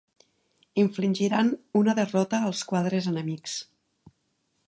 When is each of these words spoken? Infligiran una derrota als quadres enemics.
Infligiran 0.83 1.51
una 1.81 1.95
derrota 2.01 2.41
als 2.47 2.63
quadres 2.73 3.11
enemics. 3.13 3.59